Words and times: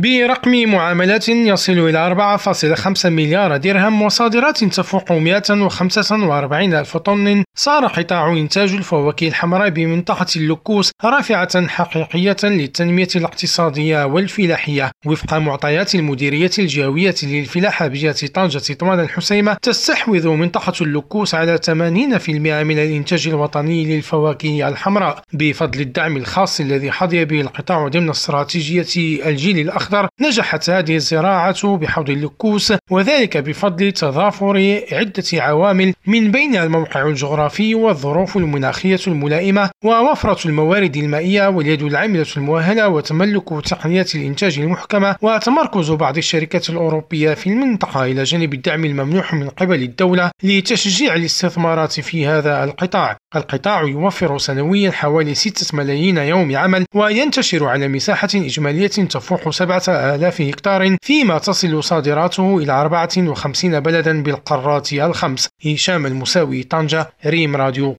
برقم 0.00 0.50
معاملات 0.50 1.28
يصل 1.28 1.72
إلى 1.72 2.38
4.5 2.38 3.06
مليار 3.06 3.56
درهم 3.56 4.02
وصادرات 4.02 4.64
تفوق 4.64 5.12
145 5.12 6.74
ألف 6.74 6.96
طن 6.96 7.44
صار 7.60 7.86
قطاع 7.86 8.32
إنتاج 8.32 8.72
الفواكه 8.72 9.28
الحمراء 9.28 9.68
بمنطقة 9.68 10.26
اللكوس 10.36 10.92
رافعة 11.04 11.68
حقيقية 11.68 12.36
للتنمية 12.44 13.08
الاقتصادية 13.16 14.04
والفلاحية 14.04 14.90
وفق 15.06 15.34
معطيات 15.34 15.94
المديرية 15.94 16.50
الجهوية 16.58 17.14
للفلاحة 17.22 17.86
بجهة 17.86 18.26
طنجة 18.26 18.72
طوال 18.72 19.00
الحسيمة 19.00 19.56
تستحوذ 19.62 20.28
منطقة 20.28 20.72
اللكوس 20.84 21.34
على 21.34 21.58
80% 21.66 21.70
من 22.30 22.78
الإنتاج 22.78 23.28
الوطني 23.28 23.96
للفواكه 23.96 24.68
الحمراء 24.68 25.22
بفضل 25.32 25.80
الدعم 25.80 26.16
الخاص 26.16 26.60
الذي 26.60 26.90
حظي 26.92 27.24
به 27.24 27.40
القطاع 27.40 27.88
ضمن 27.88 28.10
استراتيجية 28.10 29.26
الجيل 29.26 29.58
الأخضر. 29.58 30.08
نجحت 30.20 30.70
هذه 30.70 30.96
الزراعة 30.96 31.76
بحوض 31.76 32.10
اللكوس 32.10 32.72
وذلك 32.90 33.36
بفضل 33.36 33.92
تضافر 33.92 34.80
عدة 34.92 35.24
عوامل 35.32 35.94
من 36.06 36.30
بينها 36.30 36.64
الموقع 36.64 37.08
الجغرافي 37.08 37.49
والظروف 37.58 38.36
المناخية 38.36 39.00
الملائمة 39.06 39.70
ووفرة 39.84 40.48
الموارد 40.48 40.96
المائية 40.96 41.48
واليد 41.48 41.82
العاملة 41.82 42.26
المؤهلة 42.36 42.88
وتملك 42.88 43.48
تقنيات 43.48 44.14
الإنتاج 44.14 44.58
المحكمة 44.58 45.16
وتمركز 45.22 45.90
بعض 45.90 46.16
الشركات 46.16 46.70
الأوروبية 46.70 47.34
في 47.34 47.46
المنطقة 47.46 48.04
إلى 48.04 48.22
جانب 48.22 48.54
الدعم 48.54 48.84
الممنوح 48.84 49.34
من 49.34 49.48
قبل 49.48 49.82
الدولة 49.82 50.30
لتشجيع 50.42 51.14
الاستثمارات 51.14 52.00
في 52.00 52.26
هذا 52.26 52.64
القطاع. 52.64 53.16
القطاع 53.36 53.82
يوفر 53.82 54.38
سنويا 54.38 54.90
حوالي 54.90 55.34
6 55.34 55.76
ملايين 55.76 56.16
يوم 56.16 56.56
عمل 56.56 56.84
وينتشر 56.94 57.66
على 57.66 57.88
مساحة 57.88 58.28
إجمالية 58.34 58.86
تفوق 58.86 59.50
7000 59.50 60.40
هكتار 60.40 60.96
فيما 61.02 61.38
تصل 61.38 61.84
صادراته 61.84 62.58
إلى 62.58 62.72
54 62.72 63.80
بلدا 63.80 64.22
بالقارات 64.22 64.92
الخمس. 64.92 65.48
هشام 65.66 66.06
المساوي 66.06 66.62
طنجة 66.62 67.12
ريم 67.26 67.56
راديو. 67.56 67.96